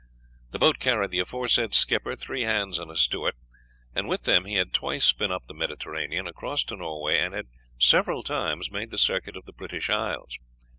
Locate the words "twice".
4.73-5.11